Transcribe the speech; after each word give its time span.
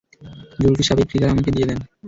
জুলফি 0.61 0.83
সাব, 0.87 0.97
এই 1.01 1.07
ট্রিগার 1.09 1.33
আমাকে 1.33 1.49
দিয়ে 1.55 1.67
দেন। 1.69 1.79